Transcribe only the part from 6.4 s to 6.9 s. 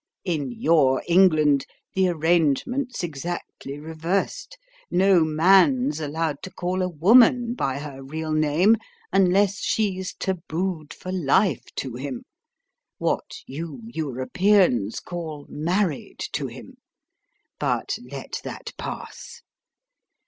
to call a